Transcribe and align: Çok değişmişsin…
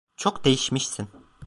Çok 0.17 0.45
değişmişsin… 0.45 1.07